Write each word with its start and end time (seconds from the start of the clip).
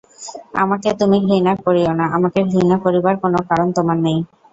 আমাকে 0.55 0.89
তুমি 0.99 1.17
ঘৃণা 1.27 1.53
করিয়ো 1.63 1.91
না, 1.99 2.05
আমাকে 2.17 2.39
ঘৃণা 2.51 2.75
করিবার 2.83 3.15
কোনো 3.23 3.39
কারণ 3.49 3.67
তোমার 3.77 3.97
নাই। 4.05 4.17